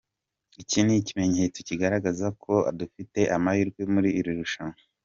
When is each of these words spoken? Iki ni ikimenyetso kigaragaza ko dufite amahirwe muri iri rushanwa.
Iki 0.61 0.79
ni 0.85 0.93
ikimenyetso 1.01 1.59
kigaragaza 1.67 2.27
ko 2.43 2.53
dufite 2.79 3.19
amahirwe 3.35 3.81
muri 3.93 4.09
iri 4.19 4.31
rushanwa. 4.39 4.77